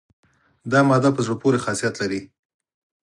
[0.71, 2.21] دا ماده په زړه پورې خاصیت لري.